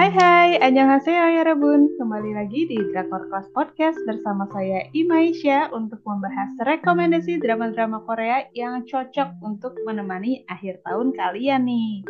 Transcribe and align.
Hai 0.00 0.08
hai, 0.16 0.50
annyeonghaseyo 0.64 1.28
ya 1.36 1.44
Rebun. 1.44 2.00
Kembali 2.00 2.32
lagi 2.32 2.64
di 2.64 2.80
Drakor 2.88 3.28
Class 3.28 3.52
Podcast 3.52 4.00
bersama 4.08 4.48
saya 4.48 4.88
Imaisha 4.96 5.68
untuk 5.76 6.00
membahas 6.08 6.56
rekomendasi 6.64 7.36
drama-drama 7.36 8.00
Korea 8.08 8.48
yang 8.56 8.80
cocok 8.88 9.44
untuk 9.44 9.76
menemani 9.84 10.48
akhir 10.48 10.80
tahun 10.88 11.12
kalian 11.12 11.68
nih. 11.68 12.00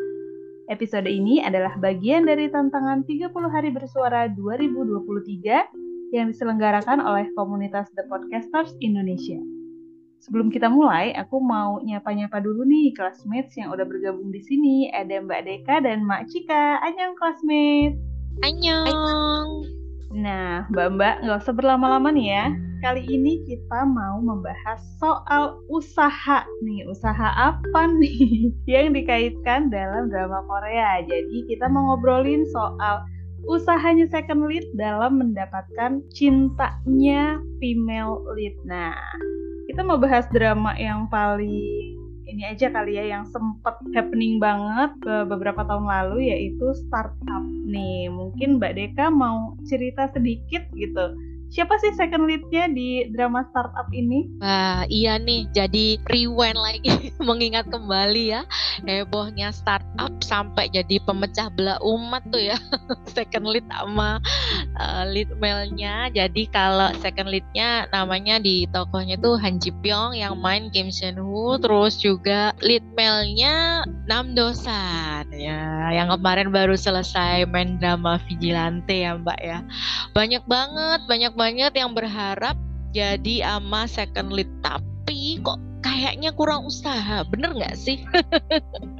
Episode 0.70 1.10
ini 1.10 1.42
adalah 1.42 1.74
bagian 1.82 2.30
dari 2.30 2.46
tantangan 2.46 3.02
30 3.10 3.26
hari 3.50 3.74
bersuara 3.74 4.30
2023 4.38 6.14
yang 6.14 6.30
diselenggarakan 6.30 7.02
oleh 7.02 7.26
komunitas 7.34 7.90
The 7.98 8.06
Podcasters 8.06 8.70
Indonesia. 8.78 9.59
Sebelum 10.20 10.52
kita 10.52 10.68
mulai, 10.68 11.16
aku 11.16 11.40
mau 11.40 11.80
nyapa-nyapa 11.80 12.44
dulu 12.44 12.68
nih 12.68 12.92
classmates 12.92 13.56
yang 13.56 13.72
udah 13.72 13.88
bergabung 13.88 14.28
di 14.28 14.44
sini. 14.44 14.92
Ada 14.92 15.24
Mbak 15.24 15.40
Deka 15.48 15.80
dan 15.80 16.04
Mak 16.04 16.28
Cika. 16.28 16.76
Anyong 16.84 17.16
classmates. 17.16 17.96
Anyong. 18.44 19.64
Nah, 20.12 20.68
Mbak-mbak 20.68 21.24
nggak 21.24 21.40
usah 21.40 21.56
berlama-lama 21.56 22.12
nih 22.12 22.36
ya. 22.36 22.46
Kali 22.84 23.04
ini 23.08 23.40
kita 23.48 23.88
mau 23.88 24.20
membahas 24.20 24.84
soal 25.00 25.56
usaha 25.72 26.44
nih. 26.68 26.84
Usaha 26.84 27.28
apa 27.40 27.88
nih 28.00 28.52
yang 28.68 28.92
dikaitkan 28.92 29.72
dalam 29.72 30.12
drama 30.12 30.44
Korea. 30.44 31.00
Jadi 31.00 31.48
kita 31.48 31.64
mau 31.72 31.96
ngobrolin 31.96 32.44
soal 32.52 33.08
usahanya 33.48 34.04
second 34.12 34.44
lead 34.44 34.68
dalam 34.76 35.16
mendapatkan 35.16 36.04
cintanya 36.12 37.40
female 37.56 38.20
lead. 38.36 38.52
Nah, 38.68 38.92
kita 39.80 39.96
mau 39.96 39.96
bahas 39.96 40.28
drama 40.28 40.76
yang 40.76 41.08
paling 41.08 41.96
ini 42.28 42.44
aja 42.44 42.68
kali 42.68 43.00
ya 43.00 43.16
yang 43.16 43.24
sempet 43.32 43.80
happening 43.96 44.36
banget 44.36 44.92
beberapa 45.24 45.64
tahun 45.64 45.88
lalu 45.88 46.28
yaitu 46.28 46.76
startup 46.84 47.40
nih. 47.64 48.12
Mungkin 48.12 48.60
Mbak 48.60 48.76
Deka 48.76 49.08
mau 49.08 49.56
cerita 49.64 50.04
sedikit 50.12 50.68
gitu. 50.76 51.16
Siapa 51.48 51.80
sih 51.80 51.96
second 51.96 52.28
leadnya 52.28 52.68
di 52.68 53.08
drama 53.08 53.40
startup 53.48 53.88
ini? 53.96 54.28
Wah 54.44 54.84
iya 54.92 55.16
nih. 55.16 55.48
Jadi 55.56 55.96
rewind 56.12 56.60
lagi. 56.60 57.08
Mengingat 57.32 57.72
kembali 57.72 58.36
ya 58.36 58.44
hebohnya 58.84 59.48
startup 59.48 59.89
sampai 60.20 60.70
jadi 60.70 61.02
pemecah 61.02 61.50
belah 61.50 61.78
umat 61.82 62.22
tuh 62.30 62.40
ya. 62.40 62.58
Second 63.16 63.50
lead 63.50 63.66
sama 63.70 64.22
uh, 64.78 65.04
lead 65.10 65.30
male-nya. 65.42 66.08
Jadi 66.14 66.46
kalau 66.50 66.92
second 67.02 67.28
leadnya 67.30 67.90
namanya 67.90 68.38
di 68.38 68.68
tokohnya 68.70 69.18
tuh 69.18 69.40
Han 69.40 69.58
Ji 69.58 69.74
Pyong 69.82 70.14
yang 70.14 70.38
main 70.38 70.70
Kim 70.70 70.92
Seon 70.92 71.18
Woo 71.20 71.58
terus 71.58 71.98
juga 71.98 72.54
lead 72.62 72.84
male-nya 72.94 73.84
Nam 74.06 74.32
Dosan 74.38 75.30
ya 75.34 75.90
yang 75.90 76.12
kemarin 76.14 76.54
baru 76.54 76.78
selesai 76.78 77.48
main 77.50 77.80
drama 77.82 78.22
Vigilante 78.28 79.02
ya 79.02 79.18
Mbak 79.18 79.40
ya. 79.42 79.58
Banyak 80.14 80.44
banget 80.46 81.00
banyak 81.10 81.32
banget 81.34 81.72
yang 81.74 81.92
berharap 81.92 82.54
jadi 82.94 83.58
ama 83.58 83.86
second 83.90 84.30
lead. 84.30 84.50
Tapi 84.62 85.42
kok 85.42 85.58
kayaknya 85.82 86.30
kurang 86.34 86.68
usaha. 86.68 87.26
Bener 87.26 87.50
nggak 87.56 87.76
sih 87.76 88.02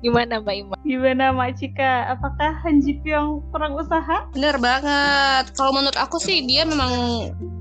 gimana 0.00 0.40
Mbak 0.40 0.56
Ima? 0.56 0.76
Gimana 0.82 1.24
Mbak 1.34 1.50
Cika? 1.60 1.92
Apakah 2.16 2.56
Han 2.64 2.80
Ji 2.82 2.98
Pyong 3.02 3.44
kurang 3.52 3.76
usaha? 3.76 4.26
Bener 4.32 4.56
banget. 4.60 5.52
Kalau 5.54 5.72
menurut 5.74 5.96
aku 5.96 6.20
sih 6.20 6.44
dia 6.44 6.64
memang 6.64 6.92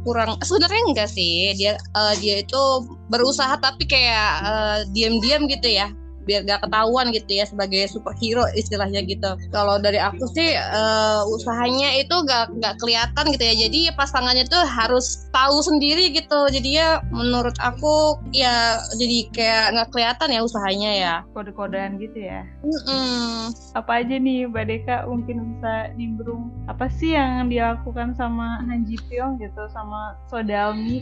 kurang. 0.03 0.39
Sebenarnya 0.41 0.81
enggak 0.89 1.09
sih. 1.11 1.53
Dia 1.55 1.75
uh, 1.95 2.13
dia 2.17 2.41
itu 2.41 2.61
berusaha 3.09 3.55
tapi 3.59 3.85
kayak 3.85 4.29
uh, 4.43 4.79
diam-diam 4.93 5.45
gitu 5.49 5.69
ya 5.69 5.89
biar 6.29 6.45
gak 6.45 6.69
ketahuan 6.69 7.09
gitu 7.09 7.41
ya 7.41 7.49
sebagai 7.49 7.89
superhero 7.89 8.45
istilahnya 8.53 9.01
gitu. 9.09 9.33
Kalau 9.49 9.81
dari 9.81 9.97
aku 9.97 10.29
sih 10.37 10.53
uh, 10.53 11.25
usahanya 11.33 11.97
itu 11.97 12.13
gak 12.29 12.53
gak 12.61 12.77
kelihatan 12.77 13.33
gitu 13.33 13.41
ya. 13.41 13.55
Jadi 13.65 13.79
pasangannya 13.97 14.45
tuh 14.45 14.61
harus 14.61 15.25
tahu 15.33 15.65
sendiri 15.65 16.13
gitu. 16.13 16.45
Jadi 16.53 16.77
ya 16.77 17.01
menurut 17.09 17.57
aku 17.57 18.21
ya 18.29 18.77
jadi 19.01 19.17
kayak 19.33 19.65
nggak 19.73 19.89
kelihatan 19.89 20.29
ya 20.29 20.41
usahanya 20.45 20.91
ya. 20.93 21.15
Kode-kodean 21.33 21.97
gitu 21.97 22.21
ya. 22.21 22.45
Mm-mm. 22.61 23.49
Apa 23.73 24.05
aja 24.05 24.21
nih 24.21 24.45
Mbak 24.45 24.65
Deka 24.69 24.97
mungkin 25.09 25.57
bisa 25.57 25.89
nimbrung 25.97 26.53
apa 26.69 26.85
sih 26.93 27.17
yang 27.17 27.49
dilakukan 27.49 28.13
sama 28.13 28.61
Han 28.69 28.85
Ji 28.85 29.01
Pyong 29.09 29.41
gitu 29.41 29.65
sama 29.73 30.13
Sodalmi? 30.29 31.01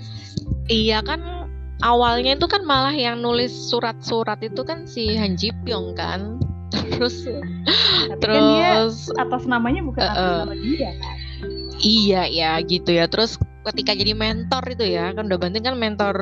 Iya 0.71 1.03
kan 1.03 1.51
awalnya 1.85 2.37
itu 2.37 2.47
kan 2.49 2.65
malah 2.65 2.93
yang 2.93 3.21
nulis 3.21 3.53
surat-surat 3.69 4.41
itu 4.41 4.61
kan 4.65 4.85
si 4.89 5.13
Han 5.17 5.37
Ji 5.37 5.53
Pyong 5.65 5.93
kan. 5.97 6.41
Terus 6.97 7.23
Tapi 8.07 8.19
terus 8.19 8.35
kan 8.35 8.43
dia 8.51 8.71
atas 9.23 9.43
namanya 9.47 9.81
bukan 9.83 10.03
uh, 10.03 10.11
atas 10.11 10.31
nama 10.43 10.55
dia 10.55 10.89
kan. 10.97 11.17
iya 11.79 12.23
ya 12.27 12.51
gitu 12.63 12.89
ya. 12.95 13.05
Terus 13.07 13.37
ketika 13.67 13.93
jadi 13.93 14.15
mentor 14.15 14.63
itu 14.71 14.85
ya 14.87 15.11
kan 15.13 15.27
udah 15.27 15.39
bantuin 15.39 15.63
kan 15.63 15.75
mentor 15.77 16.15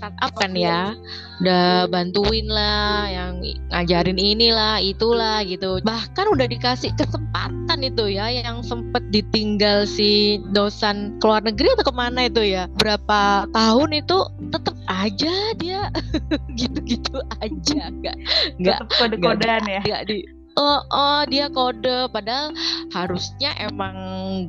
startup 0.00 0.32
kan 0.40 0.56
ya. 0.56 0.96
Udah 1.44 1.84
bantuin 1.92 2.48
lah 2.48 3.04
yang 3.12 3.44
ngajarin 3.68 4.16
inilah 4.16 4.80
itulah 4.80 5.44
gitu. 5.44 5.84
Bahkan 5.84 6.26
udah 6.32 6.48
dikasih 6.48 6.96
kesempatan 6.96 7.84
itu 7.84 8.16
ya 8.16 8.32
yang 8.32 8.64
sempet 8.64 9.04
ditinggal 9.12 9.84
si 9.84 10.40
dosan 10.56 11.20
keluar 11.20 11.44
negeri 11.44 11.76
atau 11.76 11.84
ke 11.84 11.94
mana 11.94 12.32
itu 12.32 12.40
ya. 12.40 12.64
Berapa 12.80 13.44
tahun 13.52 14.00
itu 14.00 14.18
tetap 14.48 14.76
aja 14.88 15.34
dia. 15.60 15.92
Gitu-gitu 16.58 17.20
aja 17.44 17.80
nggak 17.92 18.16
nggak 18.56 18.80
kode-kodean 18.96 19.64
ya. 19.68 19.80
nggak 19.84 20.02
di 20.08 20.39
Oh, 20.58 20.82
oh 20.90 21.22
dia 21.30 21.46
kode. 21.46 22.10
Padahal 22.10 22.50
harusnya 22.90 23.54
emang 23.62 23.94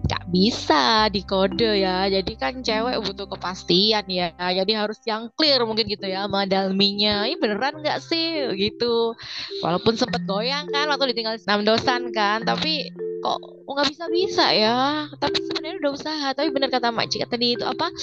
nggak 0.01 0.23
bisa 0.33 1.07
dikode 1.13 1.77
ya. 1.77 2.09
Jadi 2.09 2.33
kan 2.39 2.65
cewek 2.65 2.97
butuh 3.05 3.29
kepastian 3.29 4.05
ya. 4.09 4.33
Jadi 4.33 4.71
harus 4.73 4.97
yang 5.05 5.29
clear 5.37 5.61
mungkin 5.61 5.85
gitu 5.85 6.09
ya 6.09 6.25
sama 6.25 6.49
dalminya. 6.49 7.29
Ini 7.29 7.37
beneran 7.37 7.85
nggak 7.85 8.01
sih? 8.01 8.49
Gitu. 8.57 9.13
Walaupun 9.61 9.93
sempet 9.99 10.25
goyang 10.25 10.65
kan 10.73 10.89
waktu 10.89 11.13
ditinggal 11.13 11.37
enam 11.37 11.61
dosan 11.69 12.09
kan. 12.09 12.41
Tapi 12.41 12.89
kok 13.21 13.37
nggak 13.69 13.87
bisa 13.93 14.05
bisa 14.09 14.45
ya? 14.51 15.05
Tapi 15.21 15.37
sebenarnya 15.37 15.77
udah 15.85 15.91
usaha. 15.93 16.27
Tapi 16.33 16.49
bener 16.49 16.73
kata 16.73 16.89
Mak 16.89 17.07
Cika 17.13 17.29
tadi 17.29 17.53
itu 17.53 17.63
apa? 17.63 17.93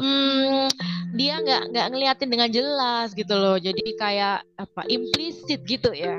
Hmm, 0.00 0.72
dia 1.12 1.36
nggak 1.36 1.62
nggak 1.68 1.86
ngeliatin 1.92 2.30
dengan 2.32 2.48
jelas 2.48 3.12
gitu 3.12 3.36
loh. 3.36 3.60
Jadi 3.60 3.92
kayak 4.00 4.40
apa 4.56 4.88
implisit 4.88 5.60
gitu 5.68 5.92
ya 5.92 6.16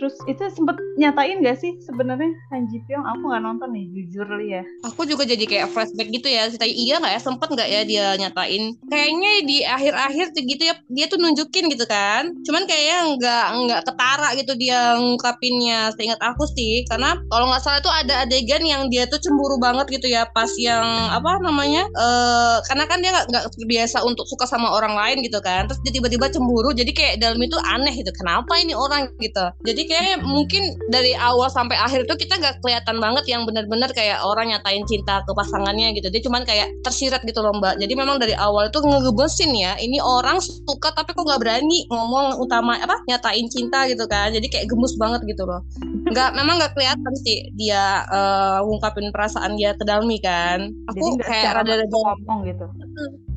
Terus 0.00 0.16
itu 0.24 0.40
sempet 0.48 0.80
nyatain 0.96 1.44
gak 1.44 1.60
sih 1.60 1.76
sebenarnya 1.84 2.32
Han 2.48 2.72
Ji 2.72 2.80
Pyong? 2.88 3.04
Aku 3.04 3.28
nggak 3.28 3.44
nonton 3.44 3.68
nih, 3.76 3.84
jujur 3.92 4.24
li 4.40 4.56
ya. 4.56 4.64
Aku 4.88 5.04
juga 5.04 5.28
jadi 5.28 5.44
kayak 5.44 5.68
flashback 5.76 6.08
gitu 6.08 6.24
ya. 6.32 6.48
Tanya 6.48 6.72
iya 6.72 6.96
nggak 6.96 7.12
ya? 7.12 7.20
Sempet 7.20 7.48
nggak 7.52 7.68
ya 7.68 7.80
dia 7.84 8.06
nyatain? 8.16 8.80
Kayaknya 8.88 9.32
di 9.44 9.56
akhir-akhir 9.60 10.32
gitu 10.40 10.62
ya 10.64 10.74
dia 10.88 11.04
tuh 11.12 11.20
nunjukin 11.20 11.68
gitu 11.68 11.84
kan. 11.84 12.32
Cuman 12.48 12.64
kayaknya 12.64 12.98
nggak 13.20 13.46
nggak 13.68 13.80
ketara 13.92 14.28
gitu 14.40 14.56
dia 14.56 14.96
ngungkapinnya. 14.96 15.92
Seingat 16.00 16.20
aku 16.24 16.48
sih, 16.48 16.88
karena 16.88 17.20
kalau 17.28 17.52
nggak 17.52 17.60
salah 17.60 17.84
tuh 17.84 17.92
ada 17.92 18.24
adegan 18.24 18.64
yang 18.64 18.88
dia 18.88 19.04
tuh 19.04 19.20
cemburu 19.20 19.60
banget 19.60 19.84
gitu 19.92 20.08
ya 20.08 20.24
pas 20.32 20.48
yang 20.56 21.12
apa 21.12 21.44
namanya? 21.44 21.84
Eh 21.84 22.56
karena 22.64 22.88
kan 22.88 23.04
dia 23.04 23.12
nggak 23.12 23.52
biasa 23.68 24.00
untuk 24.08 24.24
suka 24.24 24.48
sama 24.48 24.72
orang 24.72 24.96
lain 24.96 25.20
gitu 25.20 25.44
kan. 25.44 25.68
Terus 25.68 25.84
dia 25.84 25.92
tiba-tiba 25.92 26.32
cemburu. 26.32 26.72
Jadi 26.72 26.96
kayak 26.96 27.20
dalam 27.20 27.36
itu 27.36 27.60
aneh 27.60 27.92
gitu. 27.92 28.08
Kenapa 28.16 28.56
ini 28.56 28.72
orang 28.72 29.12
gitu? 29.20 29.44
Jadi 29.60 29.82
kayaknya 29.90 30.22
mungkin 30.22 30.78
dari 30.86 31.18
awal 31.18 31.50
sampai 31.50 31.74
akhir 31.74 32.06
itu 32.06 32.14
kita 32.14 32.38
nggak 32.38 32.62
kelihatan 32.62 33.02
banget 33.02 33.26
yang 33.26 33.42
benar-benar 33.42 33.90
kayak 33.90 34.22
orang 34.22 34.54
nyatain 34.54 34.86
cinta 34.86 35.26
ke 35.26 35.32
pasangannya 35.34 35.90
gitu. 35.98 36.06
Dia 36.14 36.22
cuman 36.22 36.46
kayak 36.46 36.70
tersirat 36.86 37.26
gitu 37.26 37.42
loh 37.42 37.50
mbak. 37.58 37.82
Jadi 37.82 37.98
memang 37.98 38.22
dari 38.22 38.38
awal 38.38 38.70
itu 38.70 38.78
ngegebesin 38.78 39.50
ya 39.58 39.74
ini 39.82 39.98
orang 39.98 40.38
suka 40.38 40.94
tapi 40.94 41.10
kok 41.10 41.26
nggak 41.26 41.42
berani 41.42 41.90
ngomong 41.90 42.38
utama 42.38 42.78
apa 42.78 43.02
nyatain 43.10 43.50
cinta 43.50 43.90
gitu 43.90 44.06
kan. 44.06 44.30
Jadi 44.30 44.46
kayak 44.46 44.70
gemus 44.70 44.94
banget 44.94 45.26
gitu 45.26 45.42
loh. 45.42 45.66
Nggak 46.06 46.38
memang 46.38 46.62
nggak 46.62 46.72
kelihatan 46.78 47.14
sih 47.26 47.50
dia 47.58 48.06
uh, 48.06 48.62
ngungkapin 48.62 49.10
perasaan 49.10 49.58
dia 49.58 49.74
ke 49.74 49.82
Dalmi 49.82 50.22
kan. 50.22 50.70
Aku 50.94 51.18
Jadi 51.18 51.26
kayak 51.26 51.50
rada-rada 51.58 51.90
ngomong 51.90 52.46
gitu. 52.46 52.66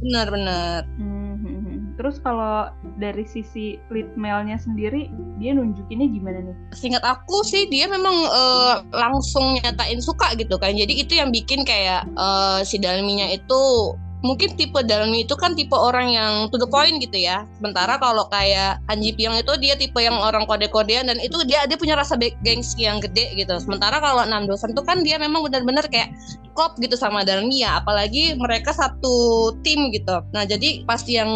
bener-bener 0.04 0.84
Hmm, 1.00 1.40
hmm, 1.40 1.60
hmm. 1.64 1.80
Terus 1.96 2.20
kalau 2.20 2.68
dari 3.04 3.28
sisi 3.28 3.76
lead 3.92 4.08
male-nya 4.16 4.56
sendiri, 4.56 5.12
dia 5.36 5.52
nunjukinnya 5.52 6.08
gimana 6.08 6.40
nih? 6.40 6.56
Seingat 6.72 7.04
aku 7.04 7.44
sih 7.44 7.68
dia 7.68 7.92
memang 7.92 8.16
uh, 8.32 8.80
langsung 8.96 9.60
nyatain 9.60 10.00
suka 10.00 10.32
gitu 10.40 10.56
kan. 10.56 10.72
Jadi 10.72 11.04
itu 11.04 11.20
yang 11.20 11.36
bikin 11.36 11.68
kayak 11.68 12.08
uh, 12.16 12.64
si 12.64 12.80
Dalminya 12.80 13.28
itu 13.28 13.92
mungkin 14.24 14.56
tipe 14.56 14.80
Dalmi 14.80 15.28
itu 15.28 15.36
kan 15.36 15.54
tipe 15.54 15.76
orang 15.76 16.16
yang 16.16 16.34
to 16.50 16.56
the 16.56 16.66
point 16.66 16.98
gitu 17.04 17.20
ya. 17.20 17.44
Sementara 17.60 18.00
kalau 18.00 18.26
kayak 18.32 18.80
Han 18.88 19.04
Ji 19.04 19.12
Pyong 19.14 19.36
itu 19.44 19.54
dia 19.60 19.76
tipe 19.76 20.00
yang 20.00 20.16
orang 20.16 20.48
kode-kodean 20.48 21.12
dan 21.12 21.20
itu 21.20 21.36
dia 21.44 21.68
dia 21.68 21.76
punya 21.76 22.00
rasa 22.00 22.16
gengsi 22.18 22.88
yang 22.88 23.04
gede 23.04 23.36
gitu. 23.36 23.54
Sementara 23.60 24.00
kalau 24.00 24.24
Nam 24.24 24.48
Dosan 24.48 24.72
itu 24.72 24.82
kan 24.82 25.04
dia 25.04 25.20
memang 25.20 25.44
benar-benar 25.44 25.92
kayak 25.92 26.16
klop 26.56 26.78
gitu 26.80 26.94
sama 26.96 27.26
Dalmia 27.26 27.82
apalagi 27.84 28.40
mereka 28.40 28.72
satu 28.72 29.52
tim 29.66 29.92
gitu. 29.92 30.24
Nah 30.32 30.48
jadi 30.48 30.88
pas 30.88 31.04
yang 31.04 31.30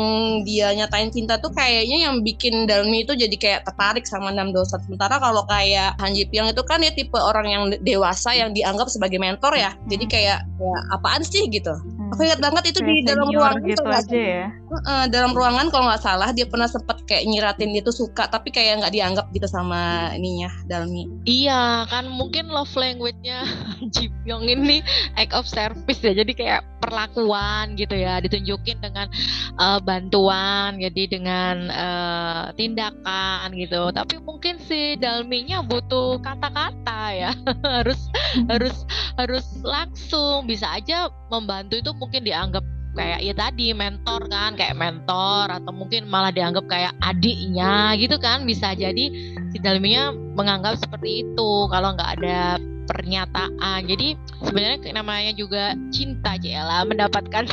dia 0.48 0.72
nyatain 0.72 1.12
cinta 1.12 1.36
tuh 1.44 1.52
kayaknya 1.52 2.08
yang 2.08 2.24
bikin 2.24 2.66
Dalmi 2.66 3.04
itu 3.04 3.14
jadi 3.20 3.36
kayak 3.36 3.62
tertarik 3.68 4.08
sama 4.08 4.32
Nam 4.32 4.56
Dosan 4.56 4.80
sementara 4.88 5.20
kalau 5.20 5.44
kayak 5.44 6.00
Han 6.00 6.16
Ji 6.16 6.24
Pyong 6.32 6.56
itu 6.56 6.64
kan 6.64 6.80
ya 6.80 6.96
tipe 6.96 7.20
orang 7.20 7.48
yang 7.52 7.64
dewasa 7.84 8.32
yang 8.32 8.56
dianggap 8.56 8.88
sebagai 8.88 9.20
mentor 9.20 9.60
ya. 9.60 9.76
Jadi 9.92 10.06
kayak 10.08 10.48
ya 10.48 10.78
apaan 10.96 11.20
sih 11.28 11.44
gitu 11.52 11.76
hmm. 12.08 12.14
aku 12.16 12.22
ingat 12.24 12.40
banget 12.40 12.64
itu 12.72 12.80
kayak 12.80 12.96
di 12.96 13.04
dalam 13.04 13.28
ruangan 13.28 13.62
gitu 13.68 13.84
aja 13.84 14.18
ya? 14.18 14.46
Uh, 14.68 15.06
dalam 15.12 15.32
ruangan 15.36 15.68
kalau 15.68 15.92
nggak 15.92 16.04
salah 16.04 16.30
dia 16.32 16.48
pernah 16.48 16.68
sempet 16.68 17.04
kayak 17.04 17.28
nyiratin 17.28 17.72
dia 17.76 17.84
tuh 17.84 17.96
suka 17.96 18.28
tapi 18.32 18.52
kayak 18.52 18.80
nggak 18.80 18.94
dianggap 18.96 19.26
gitu 19.36 19.48
sama 19.48 20.12
ininya 20.16 20.48
Dalmi. 20.72 21.08
Iya 21.28 21.88
kan 21.92 22.08
mungkin 22.08 22.48
love 22.48 22.72
language-nya 22.76 23.44
Ji 23.94 24.08
Pyong 24.24 24.48
ini 24.48 24.80
act 25.20 25.36
of 25.36 25.44
service 25.44 26.00
ya. 26.00 26.16
Jadi 26.16 26.32
kayak 26.32 26.64
perlakuan 26.80 27.76
gitu 27.76 27.98
ya 27.98 28.24
ditunjukin 28.24 28.80
dengan 28.80 29.12
uh, 29.60 29.82
bantuan 29.84 30.80
jadi 30.80 31.04
dengan 31.12 31.68
uh, 31.68 32.44
tindakan 32.56 33.52
gitu. 33.60 33.92
Tapi 33.92 34.24
mungkin 34.24 34.56
si 34.64 34.96
Dalminya 34.96 35.66
butuh 35.66 36.24
kata-kata 36.24 37.02
ya. 37.12 37.32
Harus 37.78 38.10
harus 38.46 38.86
harus 39.18 39.46
langsung 39.66 40.46
bisa 40.46 40.70
aja 40.78 41.10
membantu 41.34 41.80
itu 41.80 41.92
mungkin 41.98 42.22
dianggap 42.24 42.64
kayak 42.98 43.20
ya 43.22 43.34
tadi 43.38 43.78
mentor 43.78 44.26
kan 44.26 44.58
kayak 44.58 44.74
mentor 44.74 45.54
atau 45.54 45.70
mungkin 45.70 46.10
malah 46.10 46.34
dianggap 46.34 46.66
kayak 46.66 46.94
adiknya 47.06 47.94
gitu 47.94 48.18
kan 48.18 48.42
bisa 48.50 48.74
jadi 48.74 49.14
si 49.54 49.58
Dalminya 49.62 50.10
menganggap 50.34 50.82
seperti 50.82 51.22
itu 51.22 51.50
kalau 51.70 51.94
nggak 51.94 52.18
ada 52.18 52.58
pernyataan. 52.88 53.84
Jadi 53.86 54.16
sebenarnya 54.42 54.96
namanya 54.96 55.36
juga 55.36 55.76
cinta 55.92 56.40
Cela 56.40 56.88
mendapatkan 56.88 57.46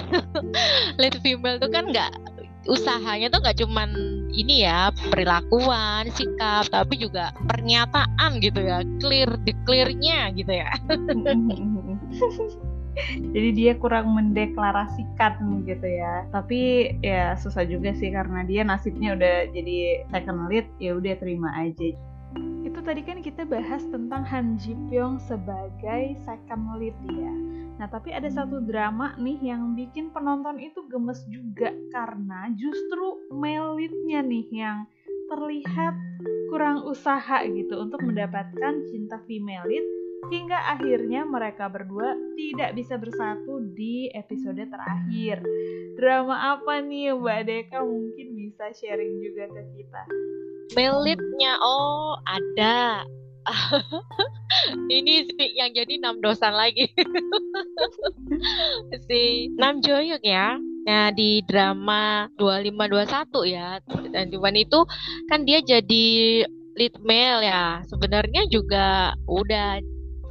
lead 1.03 1.19
female 1.21 1.59
itu 1.59 1.69
kan 1.69 1.91
nggak 1.91 2.13
usahanya 2.65 3.29
tuh 3.29 3.45
nggak 3.45 3.61
cuman 3.61 3.93
ini 4.33 4.65
ya 4.65 4.89
perilakuan 5.13 6.09
sikap 6.09 6.65
tapi 6.73 6.97
juga 6.97 7.37
pernyataan 7.45 8.41
gitu 8.41 8.57
ya 8.65 8.81
clear 9.05 9.37
declare-nya 9.45 10.33
gitu 10.33 10.53
ya 10.65 10.73
jadi 13.35 13.51
dia 13.55 13.73
kurang 13.77 14.15
mendeklarasikan 14.15 15.65
gitu 15.67 15.87
ya. 15.87 16.25
Tapi 16.31 16.93
ya 17.01 17.35
susah 17.39 17.67
juga 17.67 17.93
sih 17.97 18.11
karena 18.13 18.47
dia 18.47 18.63
nasibnya 18.63 19.15
udah 19.17 19.51
jadi 19.51 20.07
second 20.11 20.51
lead 20.51 20.67
ya 20.79 20.97
udah 20.97 21.15
terima 21.19 21.51
aja. 21.57 21.95
Itu 22.67 22.81
tadi 22.83 23.07
kan 23.07 23.23
kita 23.23 23.47
bahas 23.47 23.85
tentang 23.87 24.27
Han 24.27 24.59
Ji 24.59 24.75
Pyong 24.91 25.23
sebagai 25.23 26.19
second 26.27 26.75
lead 26.81 26.97
ya. 27.11 27.35
Nah, 27.75 27.91
tapi 27.91 28.15
ada 28.15 28.31
satu 28.31 28.63
drama 28.63 29.19
nih 29.19 29.51
yang 29.51 29.75
bikin 29.75 30.15
penonton 30.15 30.63
itu 30.63 30.87
gemes 30.87 31.19
juga 31.27 31.75
karena 31.91 32.47
justru 32.55 33.19
male 33.35 33.75
lead-nya 33.75 34.23
nih 34.23 34.47
yang 34.55 34.87
terlihat 35.27 35.95
kurang 36.53 36.87
usaha 36.87 37.43
gitu 37.43 37.75
untuk 37.83 37.99
mendapatkan 38.07 38.87
cinta 38.87 39.19
female 39.27 39.67
lead 39.67 39.87
hingga 40.31 40.59
akhirnya 40.77 41.27
mereka 41.29 41.69
berdua 41.69 42.17
tidak 42.37 42.77
bisa 42.77 42.97
bersatu 42.97 43.61
di 43.75 44.09
episode 44.13 44.61
terakhir. 44.61 45.43
Drama 45.99 46.57
apa 46.59 46.81
nih 46.81 47.15
Mbak 47.17 47.41
Deka 47.49 47.79
mungkin 47.83 48.27
bisa 48.37 48.71
sharing 48.73 49.21
juga 49.21 49.45
ke 49.53 49.63
kita? 49.77 50.03
Melitnya 50.77 51.61
oh 51.61 52.17
ada. 52.25 53.05
ini 54.97 55.29
sih 55.29 55.53
yang 55.53 55.77
jadi 55.77 56.01
enam 56.01 56.17
dosan 56.25 56.57
lagi 56.57 56.89
si 59.05 59.53
Nam 59.61 59.85
Joyuk 59.85 60.25
ya 60.25 60.57
Nah 60.85 61.09
di 61.17 61.41
drama 61.49 62.29
2521 62.37 63.57
ya 63.57 63.81
dan 64.13 64.29
cuman 64.29 64.55
itu 64.57 64.85
kan 65.33 65.49
dia 65.49 65.65
jadi 65.65 66.45
lead 66.77 66.95
male 67.01 67.41
ya 67.41 67.81
sebenarnya 67.89 68.45
juga 68.53 69.17
udah 69.25 69.81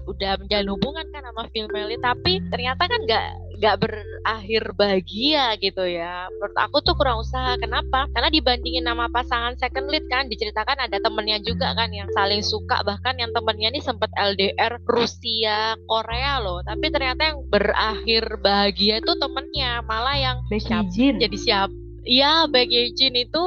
udah 0.06 0.40
menjalin 0.40 0.70
hubungan 0.74 1.06
kan 1.12 1.24
sama 1.24 1.48
film 1.52 1.70
Melly 1.72 1.98
tapi 2.00 2.44
ternyata 2.52 2.86
kan 2.86 3.00
nggak 3.04 3.28
nggak 3.64 3.80
berakhir 3.80 4.64
bahagia 4.76 5.56
gitu 5.56 5.88
ya. 5.88 6.28
Menurut 6.36 6.58
aku 6.60 6.84
tuh 6.84 7.00
kurang 7.00 7.24
usaha. 7.24 7.56
Kenapa? 7.56 8.12
Karena 8.12 8.28
dibandingin 8.28 8.84
nama 8.84 9.08
pasangan 9.08 9.56
second 9.56 9.88
lead 9.88 10.04
kan 10.12 10.28
diceritakan 10.28 10.84
ada 10.84 11.00
temennya 11.00 11.40
juga 11.40 11.72
kan 11.72 11.88
yang 11.96 12.12
saling 12.12 12.44
suka. 12.44 12.84
Bahkan 12.84 13.24
yang 13.24 13.32
temennya 13.32 13.72
ini 13.72 13.80
sempat 13.80 14.12
LDR 14.20 14.84
Rusia 14.84 15.80
Korea 15.88 16.44
loh. 16.44 16.60
Tapi 16.68 16.92
ternyata 16.92 17.22
yang 17.24 17.40
berakhir 17.48 18.24
bahagia 18.44 19.00
itu 19.00 19.14
temennya. 19.16 19.80
Malah 19.88 20.18
yang 20.20 20.38
siap, 20.52 20.92
jadi 20.92 21.38
siap. 21.40 21.70
Iya, 22.04 22.52
Baek 22.52 23.00
Jin 23.00 23.16
itu 23.16 23.44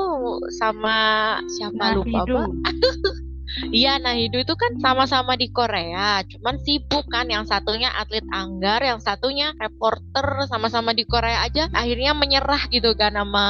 sama 0.57 0.97
siapa 1.45 1.93
nah, 1.93 2.01
lupa 2.01 2.25
apa? 2.25 2.43
Iya, 3.57 3.97
nah 3.97 4.13
Nahido 4.13 4.37
itu 4.37 4.53
kan 4.53 4.77
sama-sama 4.85 5.33
di 5.33 5.49
Korea, 5.49 6.21
cuman 6.29 6.61
sibuk 6.61 7.09
kan. 7.09 7.25
Yang 7.25 7.49
satunya 7.49 7.89
atlet 7.97 8.25
anggar, 8.29 8.85
yang 8.85 9.01
satunya 9.01 9.57
reporter, 9.57 10.45
sama-sama 10.45 10.93
di 10.93 11.09
Korea 11.09 11.41
aja. 11.41 11.73
Akhirnya 11.73 12.13
menyerah 12.13 12.69
gitu 12.69 12.93
kan 12.93 13.17
sama 13.17 13.47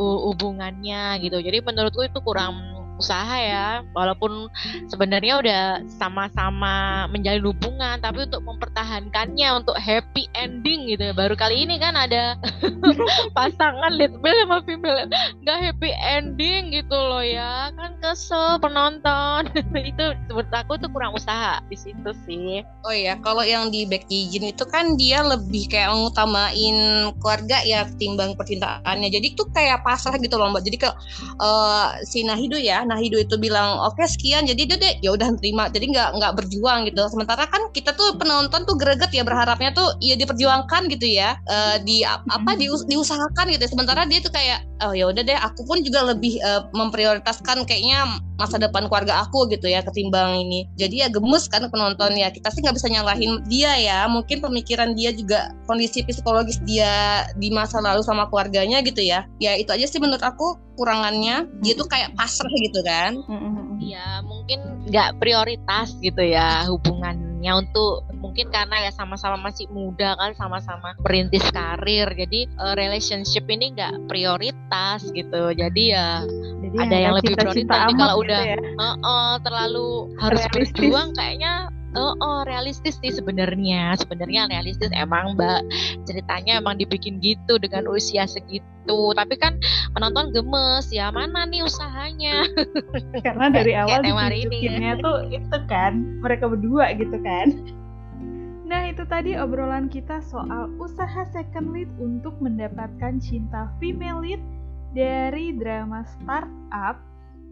hubungannya 0.00 1.20
gitu. 1.20 1.36
Jadi 1.44 1.60
menurutku 1.60 2.00
itu 2.08 2.18
kurang 2.24 2.56
usaha 3.00 3.36
ya. 3.40 3.82
Walaupun 3.96 4.52
sebenarnya 4.92 5.40
udah 5.40 5.62
sama-sama 5.88 7.06
menjalin 7.08 7.42
hubungan 7.48 7.96
tapi 7.98 8.28
untuk 8.28 8.44
mempertahankannya 8.44 9.48
untuk 9.56 9.76
happy 9.80 10.28
ending 10.36 10.92
gitu. 10.92 11.10
Baru 11.16 11.34
kali 11.34 11.64
ini 11.64 11.80
kan 11.80 11.96
ada 11.96 12.36
pasangan 13.36 13.96
lead 13.96 14.14
male 14.20 14.44
sama 14.44 14.60
female. 14.68 15.08
Nggak 15.42 15.58
happy 15.58 15.90
ending 15.96 16.70
gitu 16.70 16.94
loh 16.94 17.24
ya. 17.24 17.72
Kan 17.74 17.96
kesel 18.04 18.60
penonton. 18.60 19.48
Itu 19.90 20.14
menurut 20.28 20.50
aku 20.52 20.76
tuh 20.78 20.90
kurang 20.92 21.16
usaha 21.16 21.58
di 21.66 21.76
situ 21.76 22.10
sih. 22.28 22.62
Oh 22.84 22.94
ya 22.94 23.16
kalau 23.20 23.42
yang 23.42 23.72
di 23.72 23.88
Back 23.88 24.06
Jin 24.10 24.52
itu 24.52 24.64
kan 24.66 24.98
dia 24.98 25.22
lebih 25.22 25.70
kayak 25.70 25.94
ngutamain 25.94 27.10
keluarga 27.18 27.62
ya 27.64 27.86
ketimbang 27.88 28.34
percintaannya. 28.34 29.08
Jadi 29.08 29.38
tuh 29.38 29.48
kayak 29.54 29.82
pasrah 29.86 30.16
gitu 30.18 30.36
loh 30.36 30.50
mbak. 30.50 30.66
Jadi 30.66 30.76
ke 30.82 30.90
uh, 31.40 31.94
si 32.04 32.26
Nahido 32.26 32.58
ya 32.58 32.82
nah 32.90 32.98
Hidu 32.98 33.22
itu 33.22 33.38
bilang 33.38 33.78
oke 33.78 33.94
okay, 33.94 34.10
sekian. 34.10 34.50
Jadi 34.50 34.66
dia 34.66 34.76
deh 34.82 34.94
ya 34.98 35.14
udah 35.14 35.30
terima. 35.38 35.70
Jadi 35.70 35.94
nggak 35.94 36.18
nggak 36.18 36.32
berjuang 36.42 36.90
gitu. 36.90 37.06
Sementara 37.06 37.46
kan 37.46 37.70
kita 37.70 37.94
tuh 37.94 38.18
penonton 38.18 38.66
tuh 38.66 38.74
greget 38.74 39.14
ya 39.14 39.22
berharapnya 39.22 39.70
tuh 39.70 39.94
ya 40.02 40.18
diperjuangkan 40.18 40.90
gitu 40.90 41.06
ya. 41.06 41.38
Uh, 41.46 41.78
di 41.86 42.02
apa 42.02 42.58
di, 42.58 42.66
diusahakan 42.66 43.54
gitu. 43.54 43.70
Sementara 43.70 44.02
dia 44.10 44.18
tuh 44.18 44.34
kayak 44.34 44.66
oh 44.82 44.90
ya 44.90 45.06
udah 45.06 45.22
deh 45.22 45.38
aku 45.38 45.62
pun 45.62 45.86
juga 45.86 46.10
lebih 46.10 46.42
uh, 46.42 46.66
memprioritaskan 46.74 47.62
kayaknya 47.68 48.18
masa 48.40 48.56
depan 48.56 48.88
keluarga 48.88 49.22
aku 49.22 49.46
gitu 49.52 49.70
ya 49.70 49.84
ketimbang 49.86 50.42
ini. 50.42 50.66
Jadi 50.74 51.06
ya 51.06 51.08
gemes 51.12 51.46
kan 51.46 51.62
penonton 51.70 52.18
ya. 52.18 52.34
Kita 52.34 52.50
sih 52.50 52.66
nggak 52.66 52.74
bisa 52.74 52.90
nyalahin 52.90 53.38
dia 53.46 53.78
ya. 53.78 54.10
Mungkin 54.10 54.42
pemikiran 54.42 54.98
dia 54.98 55.14
juga 55.14 55.54
kondisi 55.70 56.02
psikologis 56.02 56.58
dia 56.66 57.22
di 57.38 57.54
masa 57.54 57.78
lalu 57.78 58.02
sama 58.02 58.26
keluarganya 58.26 58.82
gitu 58.82 59.04
ya. 59.04 59.28
Ya 59.38 59.54
itu 59.54 59.70
aja 59.70 59.86
sih 59.86 60.02
menurut 60.02 60.24
aku 60.24 60.58
kurangannya. 60.80 61.46
Dia 61.60 61.76
tuh 61.76 61.86
kayak 61.86 62.16
pasrah 62.16 62.50
gitu 62.64 62.79
kan 62.82 63.12
Iya 63.80 64.20
mungkin 64.20 64.84
nggak 64.84 65.16
prioritas 65.16 65.96
gitu 66.04 66.20
ya 66.20 66.68
hubungannya 66.68 67.52
untuk 67.56 68.04
mungkin 68.20 68.52
karena 68.52 68.84
ya 68.84 68.92
sama-sama 68.92 69.40
masih 69.40 69.66
muda 69.72 70.12
kan 70.20 70.36
sama-sama 70.36 70.92
merintis 71.00 71.42
karir 71.48 72.04
jadi 72.12 72.44
uh, 72.60 72.76
relationship 72.76 73.48
ini 73.48 73.72
nggak 73.72 74.04
prioritas 74.04 75.08
gitu 75.16 75.56
jadi 75.56 75.84
ya 75.96 76.08
jadi 76.60 76.76
ada 76.76 76.92
yang, 76.92 77.02
yang 77.08 77.14
lebih 77.16 77.34
prioritas 77.40 77.80
kalau 77.96 78.20
gitu 78.20 78.28
udah 78.28 78.40
ya? 78.44 78.58
uh, 78.76 78.86
uh, 79.00 79.32
terlalu 79.40 80.12
harus 80.20 80.44
Realistis. 80.44 80.76
berjuang 80.76 81.08
kayaknya 81.16 81.72
Oh, 81.98 82.14
oh 82.22 82.46
realistis 82.46 83.02
sih 83.02 83.10
sebenarnya. 83.10 83.98
Sebenarnya 83.98 84.46
realistis 84.46 84.94
emang 84.94 85.34
Mbak 85.34 85.60
ceritanya 86.06 86.62
emang 86.62 86.78
dibikin 86.78 87.18
gitu 87.18 87.58
dengan 87.58 87.90
usia 87.90 88.30
segitu. 88.30 88.98
Tapi 89.14 89.34
kan 89.34 89.58
penonton 89.98 90.30
gemes 90.30 90.86
ya 90.94 91.10
mana 91.10 91.42
nih 91.50 91.66
usahanya? 91.66 92.46
Karena 93.26 93.50
dari 93.50 93.74
awal 93.74 94.06
ditunjukinnya 94.06 95.02
tuh 95.02 95.26
itu 95.34 95.58
kan 95.66 96.22
mereka 96.22 96.46
berdua 96.46 96.94
gitu 96.94 97.18
kan. 97.26 97.58
Nah 98.70 98.86
itu 98.86 99.02
tadi 99.10 99.34
obrolan 99.34 99.90
kita 99.90 100.22
soal 100.22 100.70
usaha 100.78 101.26
second 101.34 101.74
lead 101.74 101.90
untuk 101.98 102.38
mendapatkan 102.38 103.18
cinta 103.18 103.66
female 103.82 104.22
lead 104.22 104.42
dari 104.94 105.50
drama 105.58 106.06
startup 106.06 107.02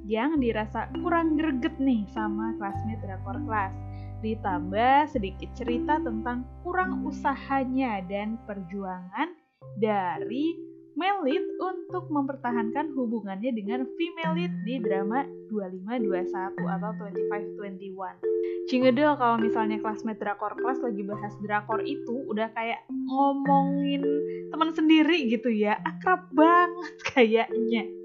yang 0.07 0.39
dirasa 0.39 0.87
kurang 1.03 1.35
greget 1.35 1.75
nih 1.83 2.07
sama 2.15 2.55
classmate 2.63 3.03
drakor 3.03 3.35
kelas 3.43 3.88
ditambah 4.21 5.11
sedikit 5.11 5.51
cerita 5.55 6.03
tentang 6.03 6.43
kurang 6.67 7.07
usahanya 7.07 8.03
dan 8.07 8.39
perjuangan 8.47 9.35
dari 9.79 10.69
male 10.99 11.23
lead 11.23 11.47
untuk 11.63 12.11
mempertahankan 12.11 12.91
hubungannya 12.99 13.55
dengan 13.55 13.87
female 13.95 14.35
lead 14.35 14.53
di 14.67 14.83
drama 14.83 15.23
2521 15.47 16.59
atau 16.59 16.91
2521. 17.15 18.67
Cingedel 18.67 19.15
kalau 19.15 19.39
misalnya 19.39 19.79
classmate 19.79 20.19
drakor 20.19 20.59
kelas 20.59 20.83
lagi 20.83 21.03
bahas 21.07 21.33
drakor 21.41 21.81
itu 21.87 22.27
udah 22.27 22.51
kayak 22.51 22.83
ngomongin 22.91 24.03
teman 24.51 24.75
sendiri 24.75 25.31
gitu 25.31 25.49
ya, 25.55 25.79
akrab 25.87 26.27
banget 26.35 26.95
kayaknya. 27.15 27.98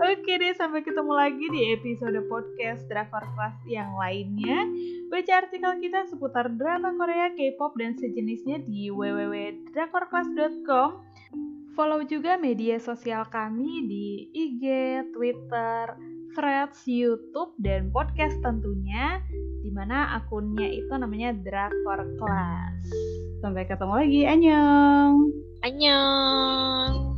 Oke 0.00 0.32
deh, 0.36 0.52
sampai 0.56 0.84
ketemu 0.84 1.12
lagi 1.12 1.46
di 1.52 1.72
episode 1.76 2.20
podcast 2.28 2.84
Drakor 2.88 3.24
Kelas 3.36 3.56
yang 3.68 3.92
lainnya. 3.96 4.68
Baca 5.08 5.32
artikel 5.44 5.80
kita 5.80 6.06
seputar 6.08 6.52
drama 6.54 6.92
Korea, 6.96 7.32
K-pop, 7.32 7.76
dan 7.80 7.96
sejenisnya 7.96 8.62
di 8.64 8.92
www.drakorclass.com 8.92 10.90
Follow 11.78 12.02
juga 12.04 12.34
media 12.36 12.76
sosial 12.82 13.24
kami 13.30 13.86
di 13.86 14.28
IG, 14.34 14.64
Twitter, 15.14 15.96
Threads, 16.34 16.84
YouTube, 16.86 17.54
dan 17.56 17.88
podcast 17.94 18.36
tentunya, 18.42 19.22
di 19.62 19.70
mana 19.72 20.18
akunnya 20.18 20.66
itu 20.66 20.90
namanya 20.92 21.32
Drakor 21.32 22.04
Class. 22.18 22.84
Sampai 23.40 23.64
ketemu 23.64 23.94
lagi, 23.96 24.20
annyeong! 24.26 25.16
Annyeong! 25.64 27.09